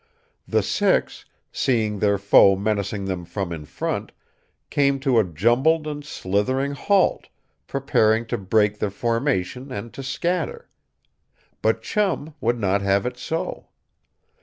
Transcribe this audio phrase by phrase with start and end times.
[0.47, 4.11] The six, seeing their foe menacing them from in front,
[4.71, 7.27] came to a jumbled and slithering halt,
[7.67, 10.67] preparing to break their formation and to scatter.
[11.61, 13.67] But Chum would not have it so.